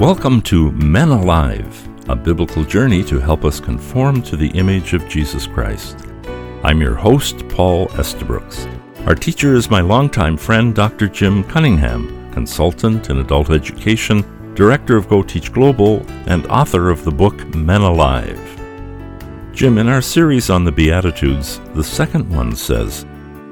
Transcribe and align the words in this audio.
Welcome 0.00 0.40
to 0.44 0.72
Men 0.72 1.10
Alive, 1.10 2.08
a 2.08 2.16
biblical 2.16 2.64
journey 2.64 3.04
to 3.04 3.20
help 3.20 3.44
us 3.44 3.60
conform 3.60 4.22
to 4.22 4.34
the 4.34 4.48
image 4.52 4.94
of 4.94 5.06
Jesus 5.06 5.46
Christ. 5.46 6.06
I'm 6.64 6.80
your 6.80 6.94
host, 6.94 7.46
Paul 7.50 7.88
Estabrooks. 7.98 8.66
Our 9.04 9.14
teacher 9.14 9.54
is 9.54 9.68
my 9.68 9.82
longtime 9.82 10.38
friend, 10.38 10.74
Dr. 10.74 11.06
Jim 11.06 11.44
Cunningham, 11.44 12.32
consultant 12.32 13.10
in 13.10 13.18
adult 13.18 13.50
education, 13.50 14.24
director 14.54 14.96
of 14.96 15.06
Go 15.06 15.22
Teach 15.22 15.52
Global, 15.52 16.02
and 16.26 16.46
author 16.46 16.88
of 16.88 17.04
the 17.04 17.10
book 17.10 17.54
Men 17.54 17.82
Alive. 17.82 18.40
Jim, 19.52 19.76
in 19.76 19.86
our 19.86 20.00
series 20.00 20.48
on 20.48 20.64
the 20.64 20.72
Beatitudes, 20.72 21.60
the 21.74 21.84
second 21.84 22.26
one 22.34 22.56
says, 22.56 23.04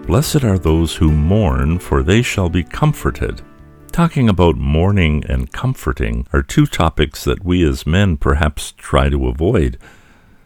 Blessed 0.07 0.45
are 0.45 0.59
those 0.59 0.97
who 0.97 1.13
mourn, 1.13 1.79
for 1.79 2.03
they 2.03 2.23
shall 2.23 2.49
be 2.49 2.65
comforted. 2.65 3.43
Talking 3.99 4.29
about 4.29 4.57
mourning 4.57 5.25
and 5.29 5.51
comforting 5.51 6.25
are 6.33 6.41
two 6.41 6.67
topics 6.67 7.25
that 7.25 7.45
we 7.45 7.69
as 7.69 7.85
men 7.85 8.17
perhaps 8.17 8.71
try 8.77 9.09
to 9.09 9.27
avoid. 9.27 9.77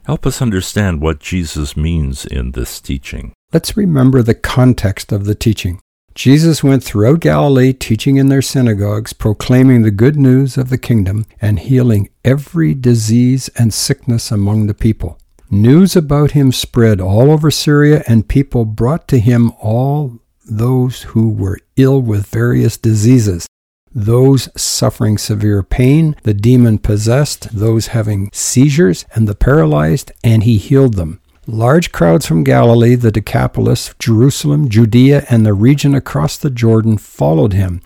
Help 0.06 0.24
us 0.24 0.41
understand 0.41 1.02
what 1.02 1.20
Jesus 1.20 1.77
means 1.77 2.24
in 2.24 2.52
this 2.52 2.80
teaching. 2.80 3.34
Let's 3.52 3.77
remember 3.77 4.23
the 4.23 4.33
context 4.33 5.12
of 5.12 5.27
the 5.27 5.34
teaching. 5.34 5.80
Jesus 6.15 6.65
went 6.65 6.83
throughout 6.83 7.20
Galilee 7.20 7.74
teaching 7.74 8.16
in 8.16 8.30
their 8.30 8.41
synagogues, 8.41 9.12
proclaiming 9.12 9.82
the 9.82 9.91
good 9.91 10.16
news 10.16 10.57
of 10.57 10.71
the 10.71 10.79
kingdom, 10.79 11.27
and 11.38 11.59
healing 11.59 12.09
every 12.24 12.73
disease 12.73 13.51
and 13.59 13.74
sickness 13.74 14.30
among 14.30 14.66
the 14.66 14.73
people. 14.73 15.19
News 15.51 15.95
about 15.95 16.30
him 16.30 16.52
spread 16.52 17.02
all 17.02 17.30
over 17.30 17.51
Syria, 17.51 18.02
and 18.09 18.27
people 18.27 18.65
brought 18.65 19.07
to 19.09 19.19
him 19.21 19.52
all 19.60 20.21
those 20.45 21.02
who 21.02 21.28
were 21.28 21.59
ill 21.77 22.01
with 22.01 22.27
various 22.27 22.77
diseases, 22.77 23.46
those 23.95 24.48
suffering 24.60 25.18
severe 25.18 25.62
pain, 25.62 26.16
the 26.23 26.35
demon 26.35 26.79
possessed, 26.79 27.48
those 27.57 27.88
having 27.88 28.30
seizures, 28.32 29.04
and 29.15 29.29
the 29.29 29.35
paralyzed, 29.35 30.13
and 30.24 30.45
he 30.45 30.57
healed 30.57 30.95
them. 30.95 31.20
Large 31.46 31.93
crowds 31.93 32.24
from 32.24 32.45
Galilee, 32.45 32.95
the 32.95 33.10
Decapolis, 33.10 33.95
Jerusalem, 33.98 34.68
Judea, 34.68 35.26
and 35.29 35.45
the 35.45 35.52
region 35.52 35.95
across 35.95 36.37
the 36.37 36.51
Jordan 36.51 36.98
followed 36.98 37.52
him. 37.52 37.82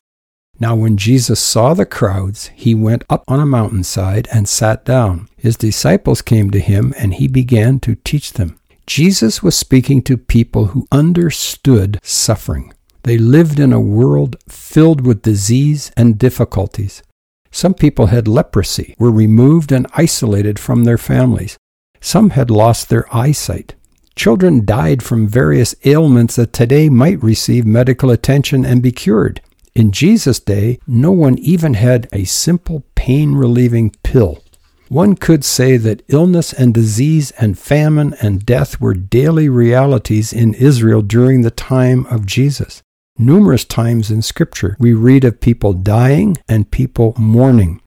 Now, 0.60 0.74
when 0.74 0.96
Jesus 0.96 1.40
saw 1.40 1.74
the 1.74 1.86
crowds, 1.86 2.50
he 2.54 2.74
went 2.74 3.04
up 3.10 3.24
on 3.28 3.40
a 3.40 3.46
mountainside 3.46 4.28
and 4.32 4.48
sat 4.48 4.84
down. 4.84 5.28
His 5.36 5.56
disciples 5.56 6.22
came 6.22 6.50
to 6.50 6.60
him, 6.60 6.94
and 6.98 7.14
he 7.14 7.28
began 7.28 7.80
to 7.80 7.94
teach 7.96 8.34
them. 8.34 8.58
Jesus 8.86 9.42
was 9.42 9.56
speaking 9.56 10.00
to 10.02 10.16
people 10.16 10.66
who 10.66 10.86
understood 10.92 11.98
suffering. 12.04 12.72
They 13.02 13.18
lived 13.18 13.58
in 13.58 13.72
a 13.72 13.80
world 13.80 14.36
filled 14.48 15.04
with 15.04 15.22
disease 15.22 15.90
and 15.96 16.18
difficulties. 16.18 17.02
Some 17.50 17.74
people 17.74 18.06
had 18.06 18.28
leprosy, 18.28 18.94
were 18.98 19.10
removed 19.10 19.72
and 19.72 19.86
isolated 19.94 20.58
from 20.58 20.84
their 20.84 20.98
families. 20.98 21.58
Some 22.00 22.30
had 22.30 22.50
lost 22.50 22.88
their 22.88 23.12
eyesight. 23.14 23.74
Children 24.14 24.64
died 24.64 25.02
from 25.02 25.26
various 25.26 25.74
ailments 25.84 26.36
that 26.36 26.52
today 26.52 26.88
might 26.88 27.22
receive 27.22 27.66
medical 27.66 28.10
attention 28.10 28.64
and 28.64 28.82
be 28.82 28.92
cured. 28.92 29.40
In 29.74 29.90
Jesus' 29.90 30.40
day, 30.40 30.78
no 30.86 31.10
one 31.10 31.38
even 31.38 31.74
had 31.74 32.08
a 32.12 32.24
simple 32.24 32.84
pain 32.94 33.34
relieving 33.34 33.90
pill. 34.02 34.42
One 34.88 35.16
could 35.16 35.44
say 35.44 35.76
that 35.78 36.02
illness 36.08 36.52
and 36.52 36.72
disease 36.72 37.32
and 37.32 37.58
famine 37.58 38.14
and 38.22 38.46
death 38.46 38.80
were 38.80 38.94
daily 38.94 39.48
realities 39.48 40.32
in 40.32 40.54
Israel 40.54 41.02
during 41.02 41.42
the 41.42 41.50
time 41.50 42.06
of 42.06 42.24
Jesus. 42.24 42.82
Numerous 43.18 43.64
times 43.64 44.10
in 44.10 44.22
Scripture, 44.22 44.76
we 44.78 44.92
read 44.92 45.24
of 45.24 45.40
people 45.40 45.72
dying 45.72 46.36
and 46.48 46.70
people 46.70 47.14
mourning. 47.18 47.80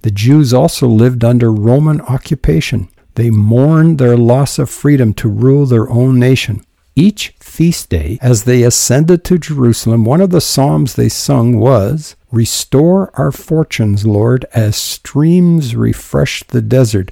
The 0.00 0.10
Jews 0.10 0.52
also 0.52 0.88
lived 0.88 1.22
under 1.22 1.52
Roman 1.52 2.00
occupation. 2.00 2.88
They 3.14 3.30
mourned 3.30 3.98
their 3.98 4.16
loss 4.16 4.58
of 4.58 4.68
freedom 4.68 5.14
to 5.14 5.28
rule 5.28 5.66
their 5.66 5.88
own 5.90 6.18
nation. 6.18 6.64
Each 6.94 7.34
feast 7.40 7.88
day, 7.88 8.18
as 8.20 8.44
they 8.44 8.62
ascended 8.62 9.24
to 9.24 9.38
Jerusalem, 9.38 10.04
one 10.04 10.20
of 10.20 10.30
the 10.30 10.40
psalms 10.40 10.94
they 10.94 11.08
sung 11.08 11.58
was, 11.58 12.16
Restore 12.30 13.10
our 13.14 13.32
fortunes, 13.32 14.06
Lord, 14.06 14.44
as 14.54 14.76
streams 14.76 15.74
refresh 15.74 16.42
the 16.44 16.62
desert. 16.62 17.10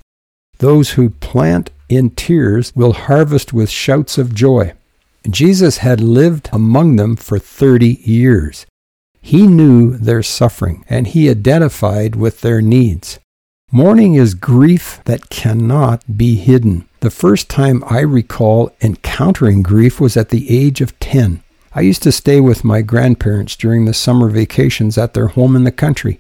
Those 0.59 0.91
who 0.91 1.11
plant 1.11 1.71
in 1.89 2.11
tears 2.11 2.73
will 2.75 2.93
harvest 2.93 3.53
with 3.53 3.71
shouts 3.71 4.19
of 4.19 4.35
joy. 4.35 4.75
Jesus 5.29 5.79
had 5.79 6.01
lived 6.01 6.49
among 6.53 6.97
them 6.97 7.17
for 7.17 7.39
30 7.39 8.01
years. 8.03 8.67
He 9.21 9.47
knew 9.47 9.97
their 9.97 10.23
suffering 10.23 10.85
and 10.89 11.07
he 11.07 11.29
identified 11.29 12.17
with 12.17 12.41
their 12.41 12.63
needs. 12.63 13.19
Mourning 13.73 14.17
is 14.17 14.35
grief 14.35 15.01
that 15.05 15.31
cannot 15.31 16.17
be 16.19 16.35
hidden. 16.35 16.89
The 16.99 17.11
first 17.11 17.49
time 17.49 17.85
I 17.87 18.01
recall 18.01 18.73
encountering 18.81 19.63
grief 19.63 20.01
was 20.01 20.17
at 20.17 20.31
the 20.31 20.51
age 20.51 20.81
of 20.81 20.99
10. 20.99 21.41
I 21.73 21.83
used 21.83 22.03
to 22.03 22.11
stay 22.11 22.41
with 22.41 22.65
my 22.65 22.83
grandparents 22.83 23.55
during 23.55 23.85
the 23.85 23.95
summer 23.95 24.29
vacations 24.29 24.99
at 24.99 25.15
their 25.15 25.29
home 25.29 25.55
in 25.55 25.63
the 25.63 25.71
country. 25.71 26.19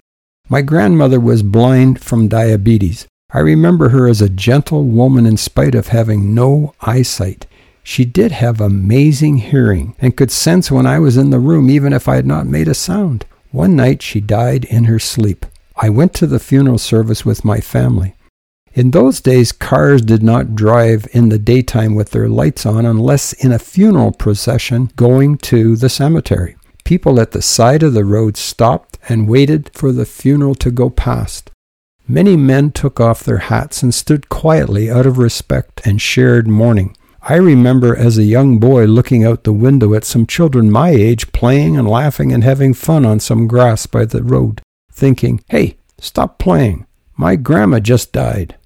My 0.49 0.63
grandmother 0.63 1.19
was 1.19 1.43
blind 1.43 2.01
from 2.01 2.29
diabetes. 2.29 3.09
I 3.33 3.41
remember 3.41 3.89
her 3.89 4.07
as 4.07 4.23
a 4.23 4.29
gentle 4.29 4.85
woman 4.85 5.27
in 5.27 5.37
spite 5.37 5.75
of 5.75 5.89
having 5.89 6.33
no 6.33 6.73
eyesight. 6.81 7.49
She 7.83 8.05
did 8.05 8.31
have 8.31 8.61
amazing 8.61 9.39
hearing 9.39 9.97
and 9.99 10.17
could 10.17 10.31
sense 10.31 10.71
when 10.71 10.87
I 10.87 11.01
was 11.01 11.17
in 11.17 11.31
the 11.31 11.41
room 11.41 11.69
even 11.69 11.93
if 11.93 12.07
I 12.07 12.15
had 12.15 12.27
not 12.27 12.47
made 12.47 12.69
a 12.69 12.75
sound. 12.75 13.27
One 13.51 13.75
night 13.75 14.03
she 14.03 14.21
died 14.21 14.65
in 14.67 14.85
her 14.85 15.01
sleep. 15.01 15.47
I 15.83 15.89
went 15.89 16.13
to 16.15 16.27
the 16.27 16.39
funeral 16.39 16.77
service 16.77 17.25
with 17.25 17.43
my 17.43 17.61
family. 17.61 18.15
In 18.75 18.91
those 18.91 19.23
days, 19.23 19.51
cars 19.51 20.03
did 20.03 20.23
not 20.23 20.55
drive 20.55 21.09
in 21.13 21.31
the 21.31 21.39
daytime 21.39 21.95
with 21.95 22.11
their 22.11 22.29
lights 22.29 22.67
on 22.67 22.85
unless 22.85 23.33
in 23.33 23.51
a 23.51 23.59
funeral 23.59 24.13
procession 24.13 24.91
going 24.95 25.39
to 25.39 25.77
the 25.77 25.89
cemetery. 25.89 26.57
People 26.85 27.19
at 27.19 27.33
the 27.33 27.41
side 27.41 27.83
of 27.83 27.95
the 27.95 28.05
road 28.05 28.37
stopped 28.37 28.99
and 29.09 29.27
waited 29.27 29.71
for 29.73 29.91
the 29.91 30.05
funeral 30.05 30.55
to 30.57 30.71
go 30.71 30.91
past. 30.91 31.51
Many 32.07 32.37
men 32.37 32.73
took 32.73 33.01
off 33.01 33.25
their 33.25 33.39
hats 33.39 33.83
and 33.83 33.95
stood 33.95 34.29
quietly 34.29 34.91
out 34.91 35.07
of 35.07 35.17
respect 35.17 35.81
and 35.87 36.01
shared 36.01 36.47
mourning. 36.47 36.95
I 37.23 37.37
remember 37.37 37.97
as 37.97 38.19
a 38.19 38.25
young 38.25 38.59
boy 38.59 38.85
looking 38.85 39.25
out 39.25 39.45
the 39.45 39.53
window 39.53 39.95
at 39.95 40.05
some 40.05 40.27
children 40.27 40.71
my 40.71 40.91
age 40.91 41.33
playing 41.33 41.79
and 41.79 41.89
laughing 41.89 42.33
and 42.33 42.45
having 42.45 42.75
fun 42.75 43.07
on 43.07 43.19
some 43.19 43.47
grass 43.47 43.87
by 43.87 44.05
the 44.05 44.23
road, 44.23 44.61
thinking, 44.91 45.43
hey, 45.49 45.77
stop 45.99 46.39
playing. 46.39 46.87
My 47.17 47.37
grandma 47.37 47.81
just 47.81 48.13
died. 48.13 48.57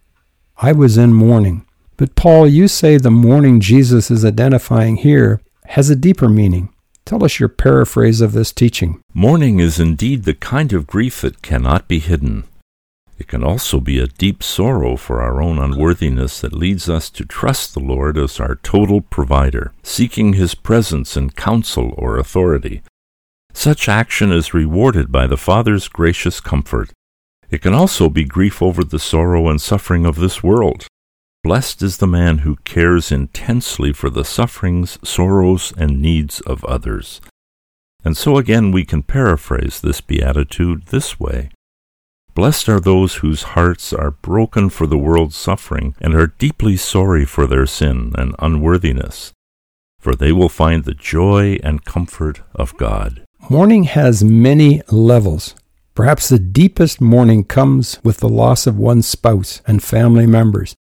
I 0.57 0.73
was 0.73 0.97
in 0.97 1.13
mourning. 1.13 1.67
But 1.97 2.15
Paul, 2.15 2.49
you 2.49 2.69
say 2.69 2.97
the 2.97 3.11
mourning 3.11 3.61
Jesus 3.61 4.11
is 4.11 4.25
identifying 4.25 4.97
here 4.97 5.41
has 5.67 5.91
a 5.91 5.97
deeper 5.97 6.29
meaning. 6.29 6.71
Tell 7.05 7.25
us 7.25 7.39
your 7.39 7.49
paraphrase 7.49 8.21
of 8.21 8.33
this 8.33 8.53
teaching. 8.53 9.01
Mourning 9.13 9.61
is 9.61 9.79
indeed 9.79 10.25
the 10.25 10.35
kind 10.35 10.73
of 10.73 10.87
grief 10.87 11.21
that 11.21 11.43
cannot 11.43 11.87
be 11.87 11.99
hidden. 11.99 12.45
It 13.19 13.29
can 13.29 13.45
also 13.45 13.79
be 13.79 14.01
a 14.01 14.09
deep 14.09 14.43
sorrow 14.43 14.97
for 14.97 15.23
our 15.23 15.41
own 15.41 15.59
unworthiness 15.59 16.41
that 16.41 16.53
leads 16.53 16.89
us 16.89 17.11
to 17.11 17.25
trust 17.25 17.75
the 17.75 17.81
Lord 17.81 18.19
as 18.19 18.41
our 18.41 18.57
total 18.57 19.01
provider, 19.01 19.73
seeking 19.83 20.33
His 20.33 20.55
presence 20.55 21.17
and 21.17 21.37
counsel 21.37 21.95
or 21.97 22.19
authority. 22.19 22.83
Such 23.55 23.89
action 23.89 24.31
is 24.31 24.53
rewarded 24.53 25.11
by 25.11 25.27
the 25.27 25.39
Father's 25.39 25.89
gracious 25.89 26.41
comfort 26.41 26.91
it 27.55 27.63
can 27.63 27.73
also 27.73 28.09
be 28.09 28.25
grief 28.25 28.61
over 28.61 28.83
the 28.83 28.99
sorrow 28.99 29.49
and 29.49 29.61
suffering 29.61 30.05
of 30.05 30.17
this 30.17 30.43
world. 30.43 30.89
Blessed 31.45 31.83
is 31.83 31.99
the 31.99 32.07
man 32.09 32.39
who 32.39 32.57
cares 32.65 33.13
intensely 33.13 33.93
for 33.93 34.11
the 34.11 34.25
sufferings, 34.25 34.99
sorrows, 35.05 35.73
and 35.77 36.03
needs 36.03 36.41
of 36.41 36.65
others. 36.65 37.21
And 38.05 38.17
so 38.17 38.39
again 38.39 38.73
we 38.73 38.85
can 38.85 39.05
paraphrase 39.05 39.81
this 39.81 40.01
beatitude 40.01 40.87
this 40.87 41.21
way 41.21 41.51
Blessed 42.35 42.69
are 42.69 42.81
those 42.81 43.17
whose 43.17 43.55
hearts 43.55 43.93
are 43.93 44.11
broken 44.11 44.69
for 44.69 44.89
the 44.89 44.99
world's 44.99 45.37
suffering 45.37 45.95
and 46.01 46.13
are 46.17 46.27
deeply 46.27 46.77
sorry 46.77 47.25
for 47.25 47.47
their 47.47 47.67
sin 47.67 48.13
and 48.19 48.35
unworthiness, 48.41 49.33
for 50.01 50.17
they 50.17 50.33
will 50.33 50.49
find 50.49 50.83
the 50.83 50.95
joy 50.95 51.61
and 51.63 51.85
comfort 51.85 52.43
of 52.53 52.77
God. 52.77 53.23
Mourning 53.51 53.85
has 53.85 54.25
many 54.25 54.81
levels. 54.91 55.55
Perhaps 55.95 56.31
the 56.31 56.39
deepest 56.39 56.99
mourning 56.99 57.45
comes 57.45 58.03
with 58.03 58.17
the 58.17 58.29
loss 58.29 58.67
of 58.67 58.79
one's 58.79 59.07
spouse 59.07 59.61
and 59.67 59.83
family 59.83 60.27
members. 60.27 60.75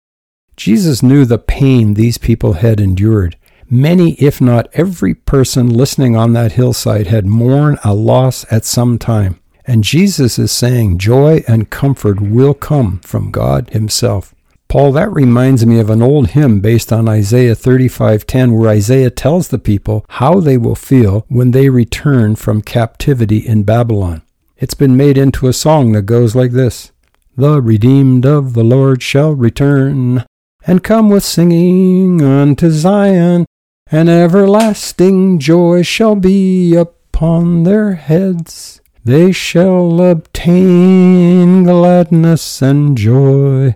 Jesus 0.56 1.02
knew 1.02 1.26
the 1.26 1.40
pain 1.40 1.96
these 1.96 2.20
people 2.20 2.54
had 2.54 2.80
endured. 2.80 3.36
Many, 3.68 4.14
if 4.14 4.40
not 4.40 4.70
every 4.74 5.16
person 5.16 5.70
listening 5.70 6.16
on 6.16 6.34
that 6.34 6.52
hillside 6.52 7.08
had 7.08 7.26
mourned 7.26 7.80
a 7.84 7.96
loss 7.96 8.46
at 8.52 8.64
some 8.64 9.00
time. 9.00 9.40
And 9.66 9.84
Jesus 9.84 10.38
is 10.38 10.52
saying 10.52 11.00
joy 11.00 11.44
and 11.48 11.72
comfort 11.72 12.22
will 12.22 12.54
come 12.54 13.00
from 13.00 13.32
God 13.32 13.72
Himself. 13.72 14.36
Paul, 14.72 14.94
that 14.94 15.12
reminds 15.12 15.66
me 15.66 15.82
of 15.82 15.90
an 15.90 16.02
old 16.02 16.28
hymn 16.28 16.62
based 16.62 16.94
on 16.94 17.10
Isaiah 17.10 17.56
35:10 17.56 18.54
where 18.54 18.70
Isaiah 18.70 19.10
tells 19.10 19.50
the 19.50 19.60
people 19.60 20.06
how 20.08 20.40
they 20.40 20.58
will 20.58 20.76
feel 20.76 21.26
when 21.28 21.52
they 21.52 21.68
return 21.68 22.38
from 22.38 22.62
captivity 22.62 23.40
in 23.40 23.64
Babylon. 23.64 24.22
It's 24.56 24.74
been 24.74 24.96
made 24.96 25.18
into 25.18 25.50
a 25.50 25.52
song 25.52 25.92
that 25.92 26.04
goes 26.04 26.36
like 26.36 26.52
this 26.52 26.94
The 27.36 27.62
redeemed 27.62 28.26
of 28.26 28.54
the 28.54 28.64
Lord 28.64 29.04
shall 29.04 29.34
return, 29.34 30.24
and 30.66 30.82
come 30.82 31.10
with 31.10 31.26
singing 31.26 32.22
unto 32.22 32.70
Zion, 32.70 33.46
and 33.92 34.08
everlasting 34.08 35.40
joy 35.40 35.82
shall 35.82 36.16
be 36.16 36.76
upon 36.76 37.64
their 37.64 37.96
heads. 37.96 38.80
They 39.04 39.34
shall 39.34 40.02
obtain 40.02 41.66
gladness 41.66 42.62
and 42.62 42.98
joy, 42.98 43.74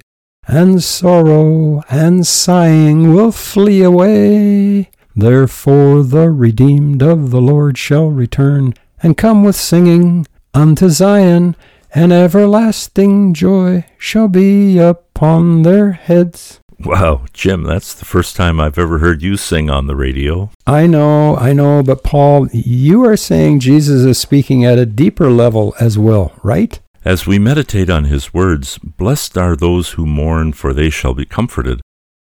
and 0.47 0.83
sorrow 0.83 1.83
and 1.89 2.25
sighing 2.25 3.13
will 3.13 3.31
flee 3.31 3.81
away. 3.81 4.89
Therefore 5.15 6.03
the 6.03 6.29
redeemed 6.29 7.01
of 7.01 7.31
the 7.31 7.41
Lord 7.41 7.77
shall 7.77 8.07
return, 8.07 8.73
and 9.01 9.17
come 9.17 9.43
with 9.43 9.55
singing 9.55 10.27
unto 10.53 10.89
Zion, 10.89 11.55
and 11.93 12.11
everlasting 12.11 13.33
joy 13.33 13.85
shall 13.97 14.27
be 14.27 14.77
upon 14.77 15.61
their 15.61 15.93
heads. 15.93 16.59
Wow, 16.83 17.23
Jim, 17.31 17.63
that's 17.63 17.93
the 17.93 18.03
first 18.03 18.35
time 18.35 18.59
I've 18.59 18.77
ever 18.77 18.99
heard 18.99 19.21
you 19.21 19.37
sing 19.37 19.69
on 19.69 19.87
the 19.87 19.95
radio. 19.95 20.51
I 20.67 20.87
know, 20.87 21.37
I 21.37 21.53
know, 21.53 21.81
but 21.81 22.03
Paul, 22.03 22.49
you 22.51 23.05
are 23.05 23.15
saying 23.15 23.61
Jesus 23.61 24.03
is 24.03 24.17
speaking 24.17 24.65
at 24.65 24.77
a 24.77 24.85
deeper 24.85 25.31
level 25.31 25.73
as 25.79 25.97
well, 25.97 26.33
right? 26.43 26.79
As 27.05 27.27
we 27.27 27.37
meditate 27.37 27.87
on 27.87 28.05
his 28.05 28.33
words, 28.33 28.79
blessed 28.79 29.37
are 29.37 29.55
those 29.55 29.91
who 29.91 30.07
mourn, 30.07 30.53
for 30.53 30.73
they 30.73 30.89
shall 30.89 31.13
be 31.13 31.23
comforted. 31.23 31.79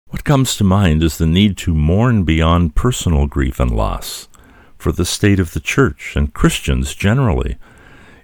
What 0.08 0.24
comes 0.24 0.56
to 0.56 0.64
mind 0.64 1.04
is 1.04 1.18
the 1.18 1.26
need 1.26 1.58
to 1.58 1.76
mourn 1.76 2.24
beyond 2.24 2.74
personal 2.74 3.28
grief 3.28 3.60
and 3.60 3.70
loss, 3.70 4.30
for 4.78 4.94
the 4.94 5.04
state 5.04 5.42
of 5.42 5.52
the 5.52 5.60
church 5.60 6.16
and 6.16 6.34
Christians 6.34 6.96
generally. 6.96 7.58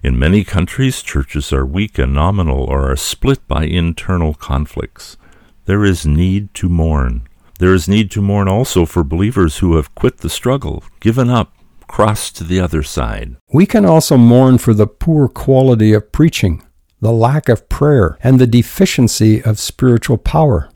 In 0.02 0.18
many 0.18 0.46
countries, 0.46 1.02
churches 1.02 1.52
are 1.52 1.66
weak 1.66 2.00
and 2.00 2.14
nominal 2.14 2.64
or 2.64 2.90
are 2.90 2.96
split 2.96 3.46
by 3.46 3.66
internal 3.66 4.34
conflicts. 4.34 5.18
There 5.66 5.84
is 5.84 6.06
need 6.06 6.54
to 6.54 6.70
mourn. 6.70 7.28
There 7.60 7.74
is 7.74 7.90
need 7.90 8.10
to 8.12 8.22
mourn 8.22 8.48
also 8.48 8.86
for 8.86 9.04
believers 9.04 9.58
who 9.58 9.76
have 9.76 9.94
quit 9.96 10.20
the 10.20 10.30
struggle, 10.30 10.82
given 11.02 11.30
up, 11.30 11.52
crossed 11.88 12.36
to 12.38 12.44
the 12.44 12.60
other 12.60 12.84
side. 12.84 13.36
We 13.52 13.66
can 13.66 13.86
also 13.86 14.18
mourn 14.18 14.58
for 14.58 14.74
the 14.74 14.88
poor 14.88 15.28
quality 15.28 15.94
of 15.94 16.12
preaching, 16.12 16.64
the 17.02 17.12
lack 17.12 17.50
of 17.50 17.70
prayer, 17.70 18.18
and 18.22 18.40
the 18.40 18.48
deficiency 18.48 19.42
of 19.44 19.60
spiritual 19.60 20.18
power. 20.18 20.70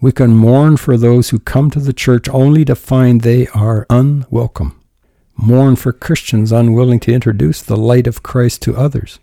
We 0.00 0.12
can 0.12 0.36
mourn 0.36 0.76
for 0.76 0.96
those 0.96 1.30
who 1.30 1.38
come 1.38 1.70
to 1.70 1.80
the 1.80 1.92
church 1.92 2.28
only 2.28 2.64
to 2.66 2.74
find 2.74 3.20
they 3.20 3.46
are 3.48 3.86
unwelcome. 3.88 4.80
Mourn 5.36 5.76
for 5.76 5.92
Christians 5.92 6.52
unwilling 6.52 7.00
to 7.00 7.12
introduce 7.12 7.60
the 7.62 7.76
light 7.76 8.06
of 8.06 8.22
Christ 8.22 8.62
to 8.62 8.76
others. 8.76 9.18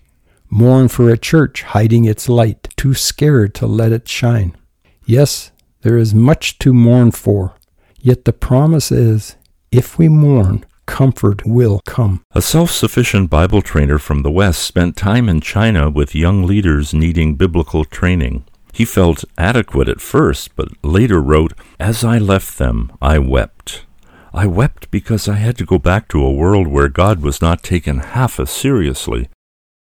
Mourn 0.50 0.90
for 0.90 1.10
a 1.10 1.18
church 1.18 1.64
hiding 1.64 2.06
its 2.06 2.28
light, 2.28 2.68
too 2.76 2.94
scared 2.94 3.56
to 3.56 3.66
let 3.66 3.92
it 3.92 4.08
shine. 4.08 4.58
Yes, 5.06 5.52
there 5.82 5.98
is 5.98 6.14
much 6.14 6.60
to 6.60 6.74
mourn 6.74 7.12
for, 7.12 7.56
yet 8.00 8.26
the 8.26 8.34
promise 8.34 8.92
is 8.92 9.36
if 9.72 9.98
we 9.98 10.10
mourn, 10.10 10.66
comfort 10.86 11.46
will 11.46 11.82
come. 11.86 12.24
A 12.32 12.42
self 12.42 12.72
sufficient 12.72 13.30
Bible 13.30 13.62
trainer 13.62 13.98
from 13.98 14.22
the 14.22 14.32
West 14.32 14.64
spent 14.64 14.96
time 14.96 15.30
in 15.30 15.42
China 15.42 15.90
with 15.90 16.16
young 16.16 16.44
leaders 16.44 16.94
needing 16.94 17.36
biblical 17.36 17.86
training. 17.86 18.44
He 18.74 18.86
felt 18.86 19.26
adequate 19.38 19.90
at 19.90 20.02
first, 20.02 20.56
but 20.56 20.70
later 20.84 21.22
wrote, 21.22 21.54
As 21.80 22.04
I 22.04 22.18
left 22.18 22.58
them, 22.58 22.92
I 23.02 23.20
wept. 23.20 23.86
I 24.34 24.48
wept 24.48 24.90
because 24.92 25.28
I 25.28 25.36
had 25.36 25.58
to 25.58 25.66
go 25.66 25.78
back 25.78 26.08
to 26.10 26.24
a 26.24 26.32
world 26.32 26.68
where 26.68 26.88
God 26.88 27.22
was 27.22 27.42
not 27.42 27.64
taken 27.64 28.00
half 28.00 28.40
as 28.40 28.50
seriously. 28.50 29.28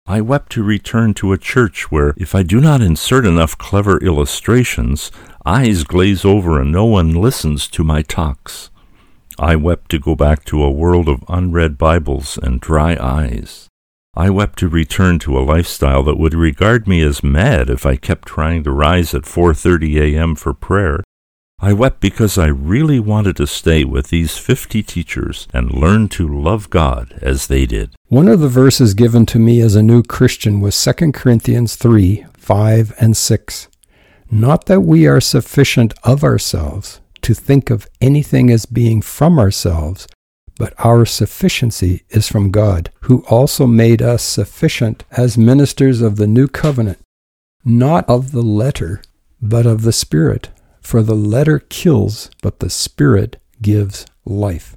I 0.07 0.19
wept 0.19 0.51
to 0.53 0.63
return 0.63 1.13
to 1.15 1.31
a 1.31 1.37
church 1.37 1.91
where, 1.91 2.15
if 2.17 2.33
I 2.33 2.41
do 2.41 2.59
not 2.59 2.81
insert 2.81 3.25
enough 3.25 3.55
clever 3.57 3.99
illustrations, 3.99 5.11
eyes 5.45 5.83
glaze 5.83 6.25
over 6.25 6.59
and 6.59 6.71
no 6.71 6.85
one 6.85 7.13
listens 7.13 7.67
to 7.69 7.83
my 7.83 8.01
talks. 8.01 8.71
I 9.39 9.55
wept 9.55 9.89
to 9.91 9.99
go 9.99 10.15
back 10.15 10.43
to 10.45 10.63
a 10.63 10.71
world 10.71 11.07
of 11.07 11.23
unread 11.27 11.77
Bibles 11.77 12.37
and 12.37 12.59
dry 12.59 12.95
eyes. 12.95 13.67
I 14.15 14.29
wept 14.29 14.59
to 14.59 14.67
return 14.67 15.19
to 15.19 15.37
a 15.37 15.41
lifestyle 15.41 16.03
that 16.03 16.19
would 16.19 16.33
regard 16.33 16.87
me 16.87 17.01
as 17.01 17.23
mad 17.23 17.69
if 17.69 17.85
I 17.85 17.95
kept 17.95 18.27
trying 18.27 18.63
to 18.63 18.71
rise 18.71 19.13
at 19.13 19.23
4:30 19.23 20.15
a.m. 20.15 20.35
for 20.35 20.53
prayer 20.53 21.01
I 21.63 21.73
wept 21.73 21.99
because 21.99 22.39
I 22.39 22.47
really 22.47 22.99
wanted 22.99 23.35
to 23.35 23.45
stay 23.45 23.83
with 23.83 24.07
these 24.07 24.35
50 24.35 24.81
teachers 24.81 25.47
and 25.53 25.71
learn 25.71 26.09
to 26.09 26.27
love 26.27 26.71
God 26.71 27.13
as 27.21 27.45
they 27.45 27.67
did. 27.67 27.93
One 28.07 28.27
of 28.27 28.39
the 28.39 28.49
verses 28.49 28.95
given 28.95 29.27
to 29.27 29.37
me 29.37 29.61
as 29.61 29.75
a 29.75 29.83
new 29.83 30.01
Christian 30.01 30.59
was 30.59 30.83
2 30.83 31.11
Corinthians 31.11 31.75
3 31.75 32.25
5 32.33 32.93
and 32.99 33.15
6. 33.15 33.67
Not 34.31 34.65
that 34.65 34.81
we 34.81 35.05
are 35.05 35.21
sufficient 35.21 35.93
of 36.03 36.23
ourselves 36.23 37.00
to 37.21 37.33
think 37.33 37.69
of 37.69 37.87
anything 37.99 38.49
as 38.49 38.65
being 38.65 39.01
from 39.01 39.39
ourselves, 39.39 40.07
but 40.57 40.73
our 40.77 41.05
sufficiency 41.05 42.03
is 42.09 42.27
from 42.27 42.51
God, 42.51 42.91
who 43.01 43.23
also 43.29 43.65
made 43.65 44.01
us 44.01 44.21
sufficient 44.21 45.03
as 45.11 45.37
ministers 45.37 46.01
of 46.01 46.17
the 46.17 46.27
new 46.27 46.47
covenant, 46.47 46.99
not 47.63 48.07
of 48.09 48.31
the 48.31 48.41
letter, 48.41 49.01
but 49.41 49.65
of 49.65 49.81
the 49.81 49.93
Spirit. 49.93 50.49
For 50.81 51.01
the 51.01 51.15
letter 51.15 51.59
kills, 51.59 52.29
but 52.41 52.59
the 52.59 52.69
Spirit 52.69 53.41
gives 53.61 54.05
life. 54.25 54.75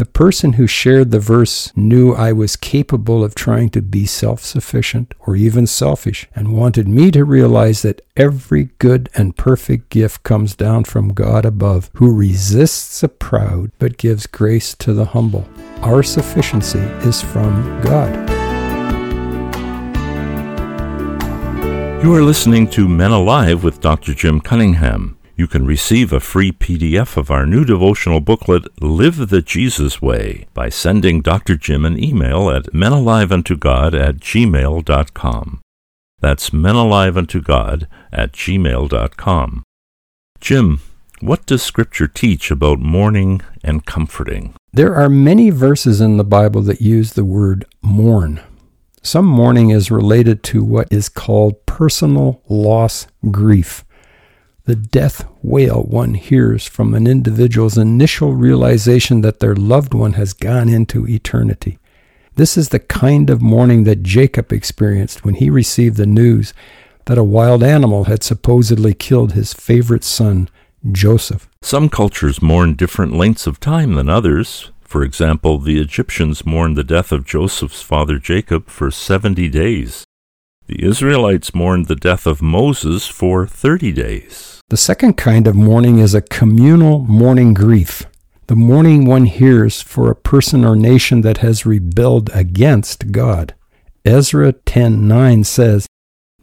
The 0.00 0.06
person 0.06 0.54
who 0.54 0.66
shared 0.66 1.10
the 1.10 1.20
verse 1.20 1.76
knew 1.76 2.14
I 2.14 2.32
was 2.32 2.56
capable 2.56 3.22
of 3.22 3.34
trying 3.34 3.68
to 3.70 3.82
be 3.82 4.06
self 4.06 4.42
sufficient 4.42 5.12
or 5.20 5.36
even 5.36 5.66
selfish 5.66 6.26
and 6.34 6.56
wanted 6.56 6.88
me 6.88 7.10
to 7.10 7.22
realize 7.22 7.82
that 7.82 8.00
every 8.16 8.70
good 8.78 9.10
and 9.14 9.36
perfect 9.36 9.90
gift 9.90 10.22
comes 10.22 10.56
down 10.56 10.84
from 10.84 11.12
God 11.12 11.44
above, 11.44 11.90
who 11.96 12.16
resists 12.16 13.02
the 13.02 13.10
proud 13.10 13.72
but 13.78 13.98
gives 13.98 14.26
grace 14.26 14.74
to 14.76 14.94
the 14.94 15.04
humble. 15.04 15.46
Our 15.82 16.02
sufficiency 16.02 16.78
is 16.78 17.20
from 17.20 17.82
God. 17.82 18.30
You 22.02 22.14
are 22.14 22.22
listening 22.22 22.70
to 22.70 22.88
Men 22.88 23.10
Alive 23.10 23.62
with 23.62 23.82
Dr. 23.82 24.14
Jim 24.14 24.40
Cunningham. 24.40 25.18
You 25.40 25.48
can 25.48 25.64
receive 25.64 26.12
a 26.12 26.20
free 26.20 26.52
PDF 26.52 27.16
of 27.16 27.30
our 27.30 27.46
new 27.46 27.64
devotional 27.64 28.20
booklet, 28.20 28.64
Live 28.82 29.30
the 29.30 29.40
Jesus 29.40 30.02
Way, 30.02 30.46
by 30.52 30.68
sending 30.68 31.22
Dr. 31.22 31.56
Jim 31.56 31.86
an 31.86 31.98
email 31.98 32.50
at 32.50 32.64
menaliveuntogod 32.74 33.98
at 33.98 34.16
gmail.com. 34.16 35.60
That's 36.20 36.50
menaliveuntogod 36.50 37.86
at 38.12 38.32
gmail.com. 38.32 39.62
Jim, 40.42 40.80
what 41.20 41.46
does 41.46 41.62
Scripture 41.62 42.06
teach 42.06 42.50
about 42.50 42.78
mourning 42.78 43.40
and 43.64 43.86
comforting? 43.86 44.52
There 44.74 44.94
are 44.94 45.08
many 45.08 45.48
verses 45.48 46.02
in 46.02 46.18
the 46.18 46.22
Bible 46.38 46.60
that 46.64 46.82
use 46.82 47.14
the 47.14 47.24
word 47.24 47.64
mourn. 47.80 48.42
Some 49.00 49.24
mourning 49.24 49.70
is 49.70 49.90
related 49.90 50.42
to 50.42 50.62
what 50.62 50.88
is 50.92 51.08
called 51.08 51.64
personal 51.64 52.42
loss 52.46 53.06
grief 53.30 53.86
the 54.70 54.76
death 54.76 55.26
wail 55.42 55.82
one 55.82 56.14
hears 56.14 56.64
from 56.64 56.94
an 56.94 57.04
individual's 57.04 57.76
initial 57.76 58.34
realization 58.34 59.20
that 59.20 59.40
their 59.40 59.56
loved 59.56 59.94
one 59.94 60.12
has 60.12 60.32
gone 60.32 60.68
into 60.68 61.08
eternity. 61.08 61.76
This 62.36 62.56
is 62.56 62.68
the 62.68 62.78
kind 62.78 63.30
of 63.30 63.42
mourning 63.42 63.82
that 63.82 64.04
Jacob 64.04 64.52
experienced 64.52 65.24
when 65.24 65.34
he 65.34 65.50
received 65.50 65.96
the 65.96 66.06
news 66.06 66.54
that 67.06 67.18
a 67.18 67.24
wild 67.24 67.64
animal 67.64 68.04
had 68.04 68.22
supposedly 68.22 68.94
killed 68.94 69.32
his 69.32 69.52
favorite 69.52 70.04
son, 70.04 70.48
Joseph. 70.92 71.48
Some 71.62 71.88
cultures 71.88 72.40
mourn 72.40 72.74
different 72.74 73.12
lengths 73.12 73.48
of 73.48 73.58
time 73.58 73.94
than 73.94 74.08
others. 74.08 74.70
For 74.82 75.02
example, 75.02 75.58
the 75.58 75.80
Egyptians 75.80 76.46
mourned 76.46 76.76
the 76.76 76.84
death 76.84 77.10
of 77.10 77.26
Joseph's 77.26 77.82
father 77.82 78.20
Jacob 78.20 78.68
for 78.68 78.92
70 78.92 79.48
days. 79.48 80.04
The 80.68 80.84
Israelites 80.84 81.52
mourned 81.56 81.86
the 81.86 81.96
death 81.96 82.24
of 82.24 82.40
Moses 82.40 83.08
for 83.08 83.48
30 83.48 83.90
days. 83.90 84.59
The 84.70 84.76
second 84.76 85.14
kind 85.14 85.48
of 85.48 85.56
mourning 85.56 85.98
is 85.98 86.14
a 86.14 86.20
communal 86.20 87.00
mourning 87.00 87.54
grief. 87.54 88.04
The 88.46 88.54
mourning 88.54 89.04
one 89.04 89.24
hears 89.24 89.82
for 89.82 90.08
a 90.08 90.14
person 90.14 90.64
or 90.64 90.76
nation 90.76 91.22
that 91.22 91.38
has 91.38 91.66
rebelled 91.66 92.30
against 92.32 93.10
God. 93.10 93.54
Ezra 94.04 94.52
10:9 94.52 95.44
says, 95.44 95.88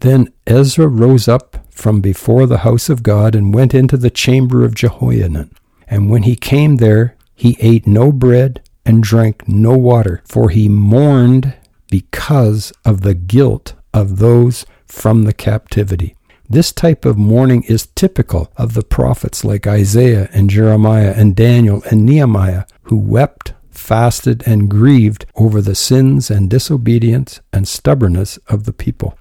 Then 0.01 0.27
Ezra 0.45 0.89
rose 0.89 1.29
up 1.29 1.65
from 1.71 2.01
before 2.01 2.45
the 2.47 2.65
house 2.67 2.89
of 2.89 3.01
God 3.01 3.33
and 3.33 3.53
went 3.53 3.73
into 3.73 3.95
the 3.95 4.09
chamber 4.09 4.65
of 4.65 4.75
Jehoiakim. 4.75 5.49
And 5.87 6.09
when 6.09 6.23
he 6.23 6.35
came 6.35 6.77
there, 6.77 7.15
he 7.33 7.55
ate 7.61 7.87
no 7.87 8.11
bread 8.11 8.61
and 8.85 9.01
drank 9.01 9.47
no 9.47 9.77
water, 9.77 10.21
for 10.27 10.49
he 10.49 10.67
mourned 10.67 11.53
because 11.89 12.73
of 12.83 13.03
the 13.03 13.13
guilt 13.13 13.75
of 13.93 14.17
those 14.17 14.65
from 14.85 15.23
the 15.23 15.33
captivity. 15.33 16.16
This 16.49 16.71
type 16.71 17.05
of 17.05 17.17
mourning 17.17 17.63
is 17.63 17.87
typical 17.95 18.51
of 18.55 18.73
the 18.73 18.83
prophets 18.83 19.43
like 19.43 19.67
Isaiah 19.67 20.29
and 20.33 20.49
Jeremiah 20.49 21.13
and 21.15 21.35
Daniel 21.35 21.83
and 21.91 22.05
Nehemiah, 22.05 22.65
who 22.83 22.97
wept 22.97 23.53
fasted, 23.77 24.43
and 24.45 24.69
grieved 24.69 25.25
over 25.35 25.61
the 25.61 25.75
sins 25.75 26.29
and 26.29 26.49
disobedience 26.49 27.39
and 27.53 27.67
stubbornness 27.67 28.37
of 28.47 28.65
the 28.65 28.73
people. 28.73 29.17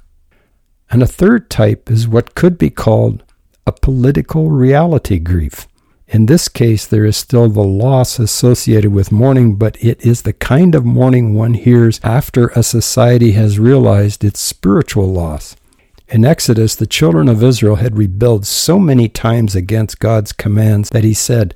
And 0.91 1.03
a 1.03 1.07
third 1.07 1.51
type 1.51 1.91
is 1.91 2.09
what 2.09 2.35
could 2.35 2.59
be 2.59 2.71
called 2.71 3.23
a 3.67 3.73
political 3.73 4.51
reality 4.51 5.19
grief. 5.19 5.69
In 6.09 6.27
this 6.27 6.49
case, 6.49 6.87
there 6.87 7.05
is 7.05 7.17
still 7.17 7.49
the 7.49 7.63
loss 7.63 8.19
associated 8.19 8.93
with 8.93 9.13
mourning, 9.13 9.57
but 9.57 9.77
it 9.83 10.05
is 10.05 10.23
the 10.23 10.33
kind 10.33 10.75
of 10.75 10.85
mourning 10.85 11.35
one 11.35 11.55
hears 11.55 12.01
after 12.03 12.49
a 12.49 12.63
society 12.63 13.33
has 13.33 13.59
realized 13.59 14.25
its 14.25 14.41
spiritual 14.41 15.13
loss. 15.13 15.57
In 16.09 16.25
Exodus, 16.25 16.77
the 16.77 16.87
children 16.87 17.29
of 17.29 17.43
Israel 17.43 17.77
had 17.77 17.99
rebelled 17.99 18.47
so 18.47 18.79
many 18.79 19.09
times 19.09 19.57
against 19.57 19.99
God's 19.99 20.33
commands 20.33 20.91
that 20.91 21.03
he 21.03 21.15
said, 21.15 21.55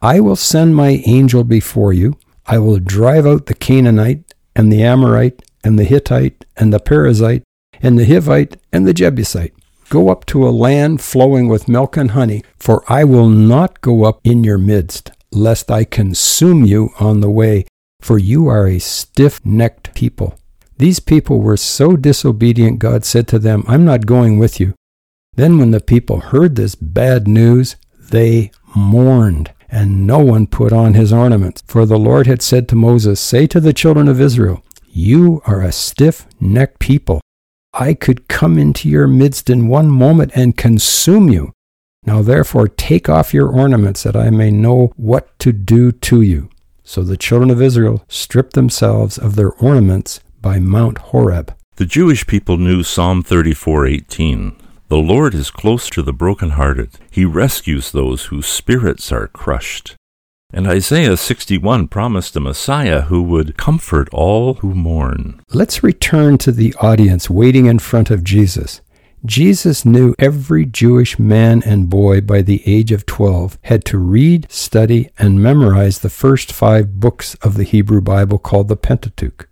I 0.00 0.20
will 0.20 0.36
send 0.36 0.76
my 0.76 1.02
angel 1.06 1.42
before 1.44 1.92
you. 1.92 2.16
I 2.46 2.58
will 2.58 2.78
drive 2.78 3.26
out 3.26 3.46
the 3.46 3.54
Canaanite 3.54 4.32
and 4.54 4.72
the 4.72 4.82
Amorite 4.82 5.42
and 5.64 5.78
the 5.78 5.84
Hittite 5.84 6.44
and 6.56 6.72
the 6.72 6.78
Perizzite 6.78 7.42
and 7.82 7.98
the 7.98 8.04
Hivite 8.06 8.56
and 8.72 8.86
the 8.86 8.94
Jebusite. 8.94 9.54
Go 9.88 10.08
up 10.08 10.24
to 10.26 10.46
a 10.46 10.50
land 10.50 11.00
flowing 11.00 11.48
with 11.48 11.68
milk 11.68 11.96
and 11.96 12.12
honey, 12.12 12.44
for 12.56 12.84
I 12.88 13.02
will 13.02 13.28
not 13.28 13.80
go 13.80 14.04
up 14.04 14.20
in 14.22 14.44
your 14.44 14.58
midst, 14.58 15.10
lest 15.32 15.68
I 15.70 15.82
consume 15.82 16.64
you 16.64 16.90
on 17.00 17.20
the 17.20 17.30
way, 17.30 17.66
for 18.00 18.18
you 18.18 18.46
are 18.46 18.68
a 18.68 18.78
stiff 18.78 19.44
necked 19.44 19.92
people. 19.94 20.39
These 20.80 21.00
people 21.00 21.40
were 21.40 21.58
so 21.58 21.94
disobedient, 21.94 22.78
God 22.78 23.04
said 23.04 23.28
to 23.28 23.38
them, 23.38 23.64
I'm 23.68 23.84
not 23.84 24.06
going 24.06 24.38
with 24.38 24.58
you. 24.58 24.72
Then, 25.34 25.58
when 25.58 25.72
the 25.72 25.80
people 25.82 26.20
heard 26.20 26.56
this 26.56 26.74
bad 26.74 27.28
news, 27.28 27.76
they 27.98 28.50
mourned, 28.74 29.52
and 29.68 30.06
no 30.06 30.20
one 30.20 30.46
put 30.46 30.72
on 30.72 30.94
his 30.94 31.12
ornaments. 31.12 31.62
For 31.66 31.84
the 31.84 31.98
Lord 31.98 32.26
had 32.26 32.40
said 32.40 32.66
to 32.68 32.76
Moses, 32.76 33.20
Say 33.20 33.46
to 33.48 33.60
the 33.60 33.74
children 33.74 34.08
of 34.08 34.22
Israel, 34.22 34.64
You 34.88 35.42
are 35.46 35.60
a 35.60 35.70
stiff 35.70 36.26
necked 36.40 36.78
people. 36.78 37.20
I 37.74 37.92
could 37.92 38.26
come 38.28 38.56
into 38.56 38.88
your 38.88 39.06
midst 39.06 39.50
in 39.50 39.68
one 39.68 39.90
moment 39.90 40.32
and 40.34 40.56
consume 40.56 41.28
you. 41.28 41.52
Now 42.06 42.22
therefore 42.22 42.68
take 42.68 43.06
off 43.06 43.34
your 43.34 43.48
ornaments 43.48 44.02
that 44.04 44.16
I 44.16 44.30
may 44.30 44.50
know 44.50 44.94
what 44.96 45.38
to 45.40 45.52
do 45.52 45.92
to 45.92 46.22
you. 46.22 46.48
So 46.84 47.02
the 47.02 47.18
children 47.18 47.50
of 47.50 47.60
Israel 47.60 48.02
stripped 48.08 48.54
themselves 48.54 49.18
of 49.18 49.36
their 49.36 49.52
ornaments 49.52 50.20
by 50.42 50.58
Mount 50.58 50.98
Horeb. 50.98 51.54
The 51.76 51.86
Jewish 51.86 52.26
people 52.26 52.56
knew 52.56 52.82
Psalm 52.82 53.22
34:18. 53.22 54.52
The 54.88 54.98
Lord 54.98 55.34
is 55.34 55.50
close 55.50 55.88
to 55.90 56.02
the 56.02 56.12
brokenhearted. 56.12 56.90
He 57.10 57.24
rescues 57.24 57.90
those 57.90 58.24
whose 58.24 58.46
spirits 58.46 59.12
are 59.12 59.28
crushed. 59.28 59.94
And 60.52 60.66
Isaiah 60.66 61.16
61 61.16 61.88
promised 61.88 62.34
a 62.34 62.40
Messiah 62.40 63.02
who 63.02 63.22
would 63.22 63.56
comfort 63.56 64.08
all 64.12 64.54
who 64.54 64.74
mourn. 64.74 65.40
Let's 65.52 65.84
return 65.84 66.38
to 66.38 66.50
the 66.50 66.74
audience 66.80 67.30
waiting 67.30 67.66
in 67.66 67.78
front 67.78 68.10
of 68.10 68.24
Jesus. 68.24 68.80
Jesus 69.24 69.84
knew 69.84 70.14
every 70.18 70.64
Jewish 70.64 71.18
man 71.18 71.62
and 71.64 71.90
boy 71.90 72.20
by 72.22 72.42
the 72.42 72.62
age 72.66 72.90
of 72.90 73.06
12 73.06 73.58
had 73.64 73.84
to 73.84 73.98
read, 73.98 74.50
study, 74.50 75.10
and 75.18 75.42
memorize 75.42 75.98
the 75.98 76.08
first 76.08 76.52
five 76.52 76.98
books 76.98 77.36
of 77.42 77.54
the 77.54 77.64
Hebrew 77.64 78.00
Bible 78.00 78.38
called 78.38 78.68
the 78.68 78.76
Pentateuch 78.76 79.46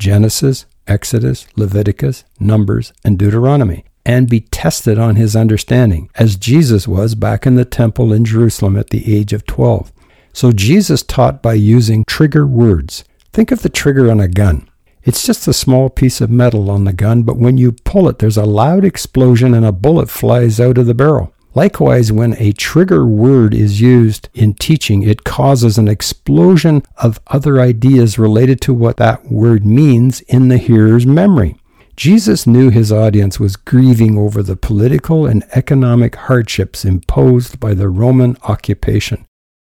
Genesis, 0.00 0.64
Exodus, 0.88 1.46
Leviticus, 1.56 2.24
Numbers, 2.40 2.92
and 3.04 3.18
Deuteronomy, 3.18 3.84
and 4.04 4.28
be 4.28 4.40
tested 4.40 4.98
on 4.98 5.16
his 5.16 5.36
understanding, 5.36 6.10
as 6.16 6.36
Jesus 6.36 6.88
was 6.88 7.14
back 7.14 7.46
in 7.46 7.54
the 7.54 7.66
temple 7.66 8.12
in 8.12 8.24
Jerusalem 8.24 8.76
at 8.76 8.90
the 8.90 9.14
age 9.14 9.32
of 9.32 9.46
12. 9.46 9.92
So 10.32 10.52
Jesus 10.52 11.02
taught 11.02 11.42
by 11.42 11.52
using 11.52 12.04
trigger 12.06 12.46
words. 12.46 13.04
Think 13.32 13.52
of 13.52 13.62
the 13.62 13.68
trigger 13.68 14.10
on 14.10 14.20
a 14.20 14.26
gun. 14.26 14.68
It's 15.02 15.24
just 15.24 15.46
a 15.46 15.52
small 15.52 15.90
piece 15.90 16.20
of 16.20 16.30
metal 16.30 16.70
on 16.70 16.84
the 16.84 16.92
gun, 16.92 17.22
but 17.22 17.36
when 17.36 17.58
you 17.58 17.72
pull 17.72 18.08
it, 18.08 18.18
there's 18.18 18.36
a 18.38 18.44
loud 18.44 18.84
explosion 18.84 19.54
and 19.54 19.66
a 19.66 19.72
bullet 19.72 20.08
flies 20.10 20.58
out 20.58 20.78
of 20.78 20.86
the 20.86 20.94
barrel. 20.94 21.32
Likewise, 21.54 22.12
when 22.12 22.36
a 22.38 22.52
trigger 22.52 23.04
word 23.04 23.54
is 23.54 23.80
used 23.80 24.28
in 24.34 24.54
teaching, 24.54 25.02
it 25.02 25.24
causes 25.24 25.78
an 25.78 25.88
explosion 25.88 26.82
of 26.98 27.20
other 27.26 27.60
ideas 27.60 28.18
related 28.18 28.60
to 28.60 28.74
what 28.74 28.98
that 28.98 29.30
word 29.30 29.66
means 29.66 30.20
in 30.22 30.48
the 30.48 30.58
hearer's 30.58 31.06
memory. 31.06 31.56
Jesus 31.96 32.46
knew 32.46 32.70
his 32.70 32.92
audience 32.92 33.40
was 33.40 33.56
grieving 33.56 34.16
over 34.16 34.42
the 34.42 34.56
political 34.56 35.26
and 35.26 35.44
economic 35.52 36.14
hardships 36.14 36.84
imposed 36.84 37.58
by 37.58 37.74
the 37.74 37.88
Roman 37.88 38.36
occupation. 38.44 39.26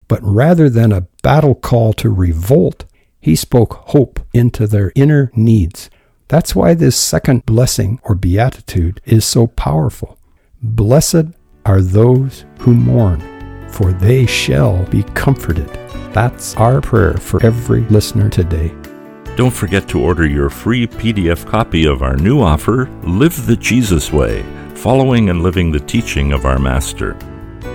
But 0.07 0.21
rather 0.21 0.69
than 0.69 0.91
a 0.91 1.07
battle 1.23 1.55
call 1.55 1.91
to 1.93 2.09
revolt, 2.09 2.85
he 3.19 3.35
spoke 3.35 3.73
hope 3.87 4.19
into 4.31 4.67
their 4.67 4.91
inner 4.95 5.31
needs. 5.35 5.89
That's 6.27 6.55
why 6.55 6.75
this 6.75 6.95
second 6.95 7.45
blessing 7.45 7.99
or 8.03 8.15
beatitude 8.15 9.01
is 9.05 9.25
so 9.25 9.47
powerful. 9.47 10.17
Blessed 10.61 11.25
are 11.65 11.81
those 11.81 12.45
who 12.59 12.73
mourn, 12.73 13.21
for 13.69 13.91
they 13.93 14.25
shall 14.25 14.83
be 14.85 15.03
comforted. 15.15 15.67
That's 16.13 16.55
our 16.57 16.81
prayer 16.81 17.13
for 17.13 17.43
every 17.45 17.81
listener 17.89 18.29
today. 18.29 18.73
Don't 19.35 19.53
forget 19.53 19.87
to 19.89 19.99
order 19.99 20.27
your 20.27 20.49
free 20.49 20.85
PDF 20.85 21.45
copy 21.45 21.85
of 21.85 22.03
our 22.03 22.15
new 22.15 22.41
offer, 22.41 22.89
Live 23.03 23.47
the 23.47 23.55
Jesus 23.55 24.11
Way, 24.11 24.43
following 24.75 25.29
and 25.29 25.41
living 25.41 25.71
the 25.71 25.79
teaching 25.79 26.33
of 26.33 26.45
our 26.45 26.59
Master. 26.59 27.17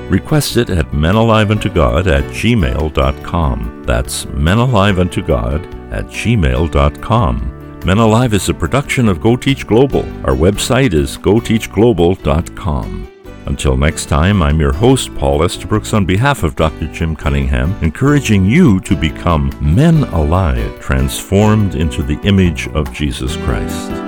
Request 0.09 0.57
it 0.57 0.71
at 0.71 0.87
menaliveuntogod 0.93 2.07
at 2.07 2.25
gmail.com. 2.25 3.83
That's 3.85 4.25
menaliveuntogod 4.27 5.93
at 5.93 6.05
gmail.com. 6.07 7.81
Men 7.85 7.99
Alive 7.99 8.35
is 8.35 8.49
a 8.49 8.55
production 8.55 9.09
of 9.09 9.21
Go 9.21 9.37
Teach 9.37 9.67
Global. 9.67 10.01
Our 10.27 10.35
website 10.35 10.95
is 10.95 11.17
goteachglobal.com. 11.17 13.18
Until 13.49 13.79
next 13.79 14.11
time, 14.11 14.43
I'm 14.43 14.61
your 14.61 14.75
host, 14.75 15.15
Paul 15.15 15.43
Estabrooks, 15.43 15.95
on 15.95 16.05
behalf 16.05 16.43
of 16.43 16.55
Dr. 16.55 16.87
Jim 16.93 17.17
Cunningham, 17.17 17.75
encouraging 17.83 18.45
you 18.45 18.79
to 18.81 18.95
become 18.95 19.51
men 19.59 20.03
alive, 20.13 20.79
transformed 20.81 21.75
into 21.75 22.03
the 22.03 22.21
image 22.25 22.69
of 22.69 22.93
Jesus 22.93 23.39
Christ. 23.39 24.08